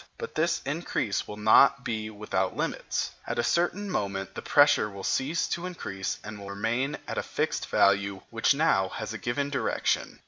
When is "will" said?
1.27-1.37, 4.89-5.03, 6.39-6.49